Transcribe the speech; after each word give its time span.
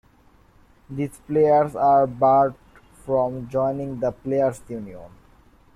These 0.89 1.19
players 1.27 1.75
are 1.75 2.07
barred 2.07 2.55
from 3.05 3.47
joining 3.49 3.99
the 3.99 4.11
players' 4.11 4.63
union. 4.67 5.11